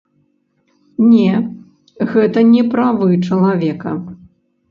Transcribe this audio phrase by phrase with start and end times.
[1.09, 1.33] Не,
[2.13, 3.91] гэта не правы чалавека.